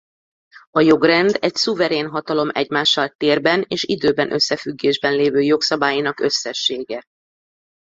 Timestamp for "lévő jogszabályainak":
5.15-6.19